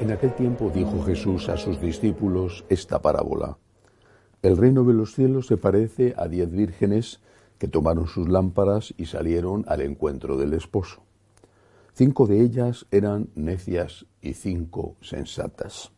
[0.00, 3.58] En aquel tiempo dijo Jesús a sus discípulos esta parábola.
[4.40, 7.20] El reino de los cielos se parece a diez vírgenes
[7.58, 11.02] que tomaron sus lámparas y salieron al encuentro del esposo.
[11.92, 15.92] Cinco de ellas eran necias y cinco sensatas.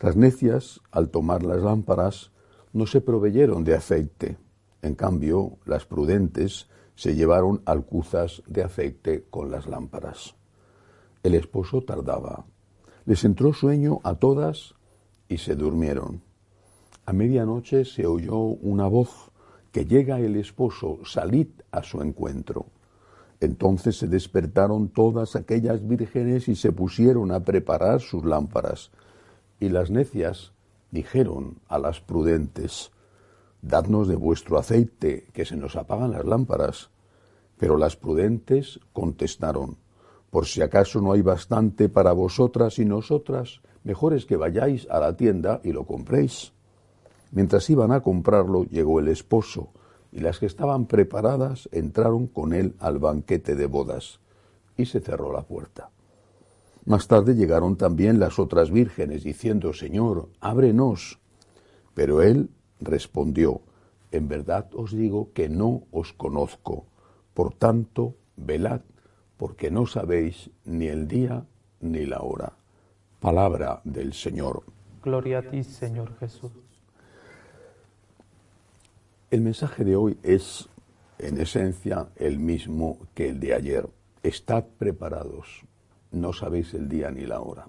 [0.00, 2.32] Las necias, al tomar las lámparas,
[2.72, 4.38] no se proveyeron de aceite.
[4.80, 10.36] En cambio, las prudentes se llevaron alcuzas de aceite con las lámparas.
[11.22, 12.46] El esposo tardaba.
[13.10, 14.76] Les entró sueño a todas
[15.28, 16.22] y se durmieron.
[17.06, 19.32] A medianoche se oyó una voz
[19.72, 22.66] que llega el esposo, salid a su encuentro.
[23.40, 28.92] Entonces se despertaron todas aquellas vírgenes y se pusieron a preparar sus lámparas.
[29.58, 30.52] Y las necias
[30.92, 32.92] dijeron a las prudentes,
[33.60, 36.90] Dadnos de vuestro aceite, que se nos apagan las lámparas.
[37.58, 39.78] Pero las prudentes contestaron,
[40.30, 45.00] Por si acaso no hay bastante para vosotras y nosotras, mejor es que vayáis a
[45.00, 46.52] la tienda y lo compréis.
[47.32, 49.70] Mientras iban a comprarlo, llegó el esposo,
[50.12, 54.20] y las que estaban preparadas entraron con él al banquete de bodas,
[54.76, 55.90] y se cerró la puerta.
[56.86, 61.18] Más tarde llegaron también las otras vírgenes, diciendo, Señor, ábrenos.
[61.94, 62.50] Pero él
[62.80, 63.60] respondió,
[64.12, 66.86] En verdad os digo que no os conozco.
[67.32, 68.80] Por tanto, velad,
[69.40, 71.46] porque no sabéis ni el día
[71.80, 72.52] ni la hora.
[73.20, 74.64] Palabra del Señor.
[75.02, 76.52] Gloria a ti, Señor Jesús.
[79.30, 80.68] El mensaje de hoy es,
[81.18, 83.88] en esencia, el mismo que el de ayer.
[84.22, 85.64] Estad preparados,
[86.12, 87.64] no sabéis el día ni la hora.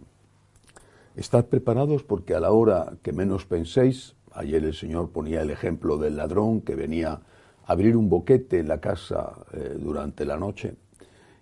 [1.16, 5.98] Estad preparados porque a la hora que menos penséis, ayer el Señor ponía el ejemplo
[5.98, 7.22] del ladrón que venía a
[7.66, 10.76] abrir un boquete en la casa eh, durante la noche,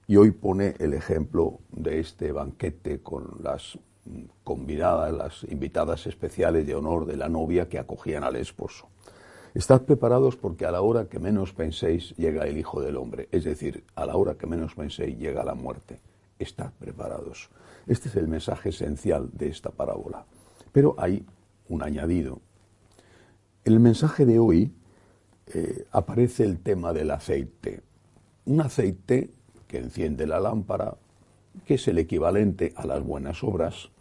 [0.10, 3.78] y hoy pone el ejemplo de este banquete con las
[4.44, 8.90] convidadas, las invitadas especiales de honor de la novia que acogían al esposo.
[9.54, 13.44] Estad preparados porque a la hora que menos penséis llega el Hijo del Hombre, es
[13.44, 16.00] decir, a la hora que menos penséis llega la muerte.
[16.40, 17.52] Estad preparados.
[17.86, 20.26] Este es el mensaje esencial de esta parábola.
[20.72, 21.24] Pero hay
[21.68, 22.42] un añadido.
[23.64, 24.74] En el mensaje de hoy
[25.54, 27.84] eh, aparece el tema del aceite.
[28.46, 29.30] Un aceite
[29.70, 30.98] que enciende la lámpara,
[31.66, 33.92] que es el equivalente a las buenas obras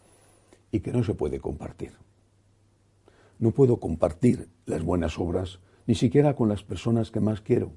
[0.71, 1.93] y que no se puede compartir.
[3.37, 7.71] No puedo compartir las buenas obras ni siquiera con las personas que más quiero.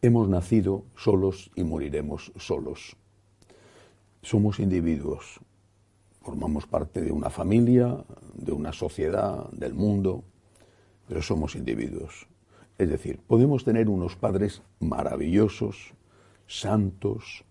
[0.00, 2.96] Hemos nacido solos y moriremos solos.
[4.22, 5.40] Somos individuos,
[6.22, 10.22] formamos parte de una familia, de una sociedad, del mundo,
[11.08, 12.28] pero somos individuos.
[12.78, 15.94] Es decir, podemos tener unos padres maravillosos,
[16.48, 17.44] santos,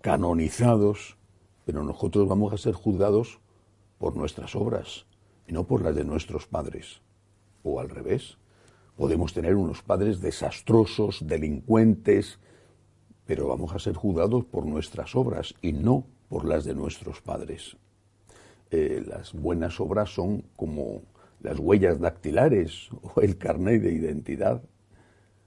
[0.00, 1.16] canonizados,
[1.64, 3.38] pero nosotros vamos a ser juzgados
[3.98, 5.06] por nuestras obras
[5.46, 7.02] y no por las de nuestros padres.
[7.62, 8.38] O al revés,
[8.96, 12.40] podemos tener unos padres desastrosos, delincuentes,
[13.26, 17.76] pero vamos a ser juzgados por nuestras obras y no por las de nuestros padres.
[18.70, 21.02] Eh, las buenas obras son como
[21.40, 24.62] las huellas dactilares o el carnet de identidad.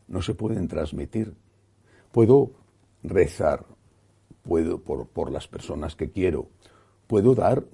[0.08, 1.34] No se pueden transmitir.
[2.12, 2.52] Puedo
[3.10, 3.66] rezar,
[4.44, 6.50] puedo por, por las personas que quiero,
[7.08, 7.66] puedo dar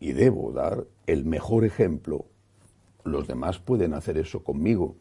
[0.00, 2.26] y debo dar el mejor ejemplo.
[3.04, 4.96] Los demás pueden hacer eso conmigo,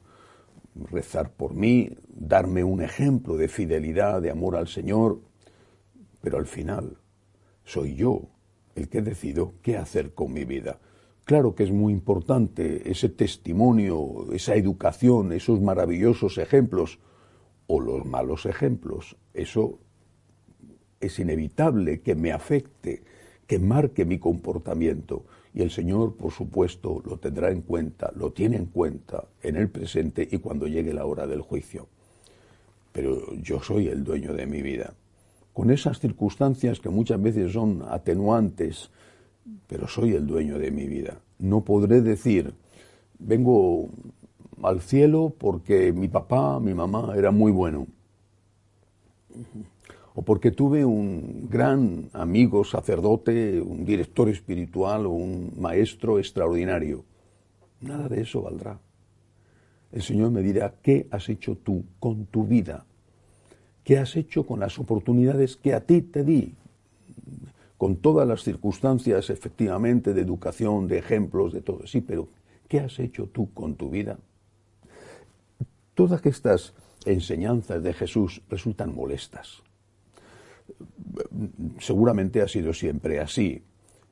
[0.92, 5.22] rezar por mí, darme un ejemplo de fidelidad, de amor al Señor,
[6.22, 6.98] pero al final
[7.64, 8.30] soy yo
[8.76, 10.80] el que decido qué hacer con mi vida.
[11.24, 17.00] Claro que es muy importante ese testimonio, esa educación, esos maravillosos ejemplos
[17.68, 19.16] o los malos ejemplos.
[19.34, 19.80] Eso
[21.00, 23.04] es inevitable que me afecte,
[23.48, 25.26] que marque mi comportamiento.
[25.54, 29.70] Y el Señor, por supuesto, lo tendrá en cuenta, lo tiene en cuenta en el
[29.70, 31.88] presente y cuando llegue la hora del juicio.
[32.92, 34.94] Pero yo soy el dueño de mi vida.
[35.54, 38.90] Con esas circunstancias que muchas veces son atenuantes,
[39.68, 41.20] pero soy el dueño de mi vida.
[41.40, 42.54] No podré decir,
[43.20, 43.90] vengo
[44.64, 47.88] al cielo porque mi papá, mi mamá era muy bueno
[50.16, 57.04] o porque tuve un gran amigo sacerdote, un director espiritual o un maestro extraordinario.
[57.82, 58.80] Nada de eso valdrá.
[59.92, 62.86] El Señor me dirá, ¿qué has hecho tú con tu vida?
[63.84, 66.54] ¿Qué has hecho con las oportunidades que a ti te di?
[67.78, 71.86] Con todas las circunstancias, efectivamente, de educación, de ejemplos, de todo.
[71.86, 72.30] Sí, pero
[72.70, 74.18] ¿qué has hecho tú con tu vida?
[75.96, 76.74] Todas estas
[77.06, 79.64] enseñanzas de Jesús resultan molestas
[81.80, 83.64] seguramente ha sido siempre así.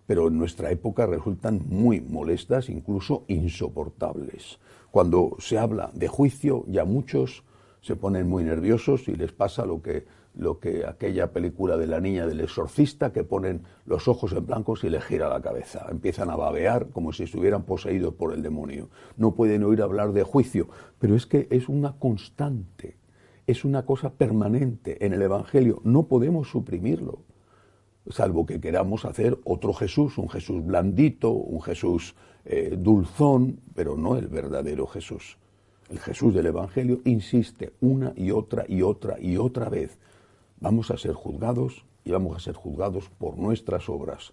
[0.06, 4.60] pero en nuestra época resultan muy molestas, incluso insoportables.
[4.92, 7.46] Cuando se habla de juicio, ya muchos
[7.80, 12.00] se ponen muy nerviosos y les pasa lo que, lo que aquella película de la
[12.00, 15.88] niña del exorcista, que ponen los ojos en blanco y les gira la cabeza.
[15.90, 18.90] Empiezan a babear como si estuvieran poseídos por el demonio.
[19.18, 20.68] No pueden oír hablar de juicio,
[21.00, 22.98] pero es que es una constante,
[23.46, 25.82] es una cosa permanente en el Evangelio.
[25.84, 27.20] No podemos suprimirlo
[28.12, 32.16] salvo que queramos hacer otro Jesús, un Jesús blandito, un Jesús
[32.46, 35.38] eh, dulzón, pero no el verdadero Jesús.
[35.90, 39.98] El Jesús del Evangelio insiste una y otra y otra y otra vez.
[40.64, 44.32] Vamos a ser juzgados y vamos a ser juzgados por nuestras obras.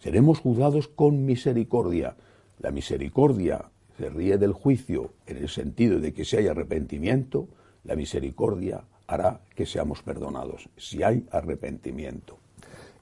[0.00, 2.16] Seremos juzgados con misericordia.
[2.58, 7.46] La misericordia se ríe del juicio en el sentido de que si hay arrepentimiento,
[7.84, 12.38] la misericordia hará que seamos perdonados, si hay arrepentimiento.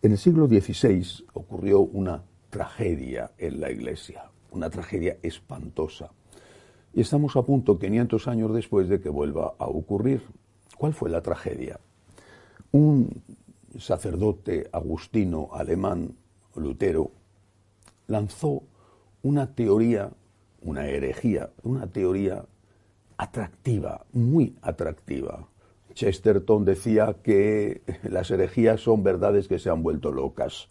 [0.02, 6.10] En el siglo XVI ocurrió una tragedia en la Iglesia, una tragedia espantosa.
[6.92, 10.20] Y estamos a punto, 500 años después, de que vuelva a ocurrir.
[10.76, 11.80] ¿Cuál fue la tragedia?
[12.76, 13.22] Un
[13.78, 16.14] sacerdote agustino alemán,
[16.56, 17.10] Lutero,
[18.06, 18.64] lanzó
[19.22, 20.10] una teoría,
[20.60, 22.44] una herejía, una teoría
[23.16, 25.48] atractiva, muy atractiva,
[25.94, 30.68] Chesterton decía que las herejías son verdades que se han vuelto locas.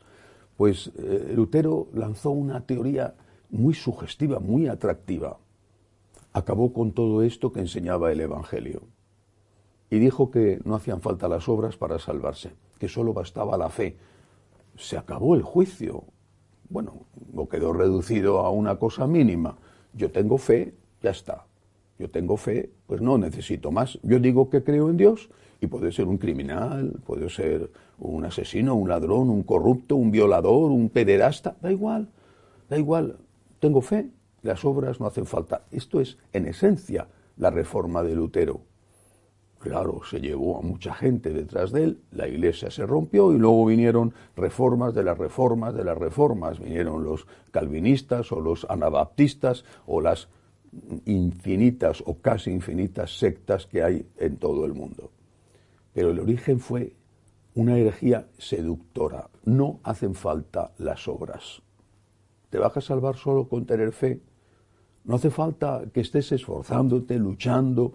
[0.57, 3.15] Pues eh, Lutero lanzó una teoría
[3.49, 5.39] muy sugestiva, muy atractiva.
[6.33, 8.83] Acabó con todo esto que enseñaba el Evangelio.
[9.89, 13.97] Y dijo que no hacían falta las obras para salvarse, que solo bastaba la fe.
[14.75, 16.03] Se acabó el juicio.
[16.69, 19.57] Bueno, lo quedó reducido a una cosa mínima.
[19.93, 21.45] Yo tengo fe, ya está.
[21.97, 23.99] Yo tengo fe, pues no necesito más.
[24.03, 25.29] Yo digo que creo en Dios
[25.61, 30.71] y puede ser un criminal, puede ser un asesino, un ladrón, un corrupto, un violador,
[30.71, 32.09] un pederasta, da igual,
[32.69, 33.17] da igual.
[33.59, 34.09] Tengo fe,
[34.41, 35.63] las obras no hacen falta.
[35.71, 37.07] Esto es, en esencia,
[37.38, 38.61] la reforma de Lutero.
[39.65, 43.65] Claro, se llevó a mucha gente detrás de él, la iglesia se rompió y luego
[43.65, 46.59] vinieron reformas de las reformas de las reformas.
[46.59, 50.27] Vinieron los calvinistas o los anabaptistas o las
[51.06, 55.09] infinitas o casi infinitas sectas que hay en todo el mundo.
[55.94, 56.94] Pero el origen fue
[57.56, 59.31] una herejía seductora.
[59.45, 61.63] No hacen falta las obras.
[62.51, 64.21] ¿Te vas a salvar solo con tener fe?
[65.06, 67.94] No hace falta que estés esforzándote, luchando,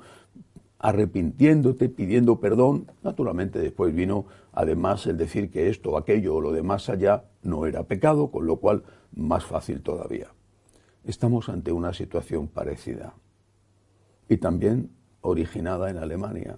[0.80, 2.90] arrepintiéndote, pidiendo perdón.
[3.02, 7.66] Naturalmente después vino además el decir que esto, aquello o lo de más allá no
[7.66, 8.82] era pecado, con lo cual
[9.14, 10.28] más fácil todavía
[11.04, 13.14] estamos ante una situación parecida
[14.28, 14.90] y también
[15.22, 16.56] originada en Alemania.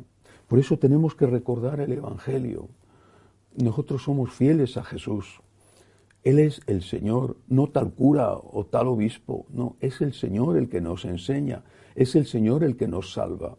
[0.49, 2.69] Por eso tenemos que recordar el Evangelio.
[3.57, 5.41] Nosotros somos fieles a Jesús.
[6.23, 10.69] Él es el Señor, no tal cura o tal obispo, no, es el Señor el
[10.69, 11.65] que nos enseña,
[11.95, 13.57] es el Señor el que nos salva.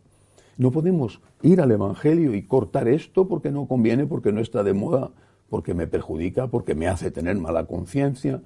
[0.58, 4.74] No podemos ir al Evangelio y cortar esto porque no conviene, porque no está de
[4.74, 5.12] moda,
[5.50, 8.42] porque me perjudica, porque me hace tener mala conciencia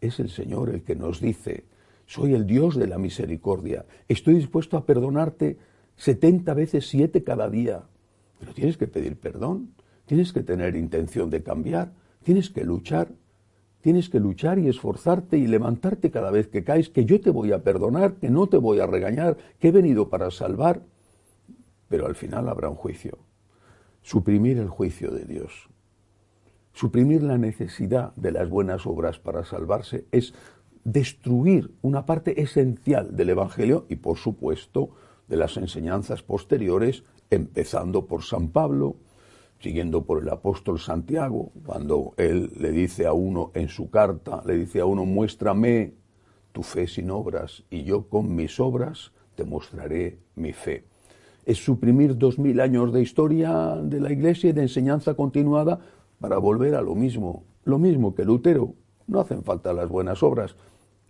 [0.00, 1.64] es el Señor el que nos dice,
[2.06, 5.58] soy el Dios de la misericordia, estoy dispuesto a perdonarte
[5.96, 7.84] setenta veces siete cada día.
[8.38, 13.08] Pero tienes que pedir perdón, tienes que tener intención de cambiar, tienes que luchar,
[13.80, 17.52] tienes que luchar y esforzarte y levantarte cada vez que caes, que yo te voy
[17.52, 20.82] a perdonar, que no te voy a regañar, que he venido para salvar.
[21.88, 23.18] Pero al final habrá un juicio.
[24.02, 25.68] Suprimir el juicio de Dios.
[26.72, 30.34] Suprimir la necesidad de las buenas obras para salvarse es
[30.84, 34.90] destruir una parte esencial del Evangelio y, por supuesto,
[35.26, 38.96] de las enseñanzas posteriores, empezando por San Pablo,
[39.58, 44.54] siguiendo por el apóstol Santiago, cuando él le dice a uno en su carta, le
[44.54, 45.94] dice a uno, muéstrame
[46.52, 50.84] tu fe sin obras y yo con mis obras te mostraré mi fe.
[51.46, 55.78] Es suprimir dos mil años de historia de la Iglesia y de enseñanza continuada
[56.20, 58.74] para volver a lo mismo, lo mismo que Lutero.
[59.06, 60.56] No hacen falta las buenas obras.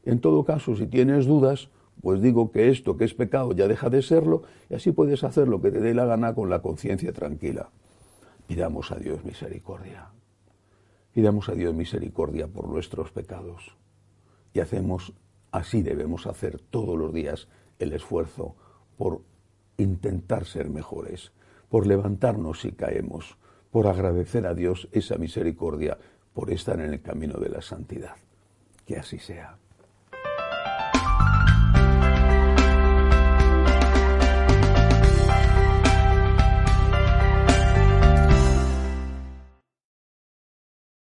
[0.05, 1.71] En todo caso, si tienes dudas,
[2.03, 5.49] pues digo que esto que es pecado ya deja de serlo y así puedes hacer
[5.49, 7.71] lo que te dé la gana con la conciencia tranquila.
[8.47, 10.11] Pidamos a Dios misericordia.
[11.15, 13.75] Pidamos a Dios misericordia por nuestros pecados.
[14.53, 15.15] Y hacemos,
[15.51, 18.55] así debemos hacer todos los días el esfuerzo
[18.99, 19.23] por
[19.79, 21.33] intentar ser mejores,
[21.69, 23.37] por levantarnos si caemos,
[23.71, 25.99] por agradecer a Dios esa misericordia,
[26.33, 28.17] por estar en el camino de la santidad.
[28.85, 29.59] Que así sea.